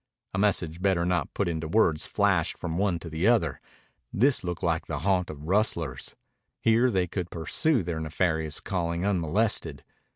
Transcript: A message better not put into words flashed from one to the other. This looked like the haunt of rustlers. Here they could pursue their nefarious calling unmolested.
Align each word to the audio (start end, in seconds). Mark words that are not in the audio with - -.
A 0.33 0.39
message 0.39 0.81
better 0.81 1.05
not 1.05 1.31
put 1.35 1.47
into 1.47 1.67
words 1.67 2.07
flashed 2.07 2.57
from 2.57 2.79
one 2.79 2.97
to 2.97 3.07
the 3.07 3.27
other. 3.27 3.61
This 4.11 4.43
looked 4.43 4.63
like 4.63 4.87
the 4.87 4.97
haunt 5.05 5.29
of 5.29 5.47
rustlers. 5.47 6.15
Here 6.59 6.89
they 6.89 7.05
could 7.05 7.29
pursue 7.29 7.83
their 7.83 7.99
nefarious 7.99 8.59
calling 8.59 9.05
unmolested. 9.05 9.83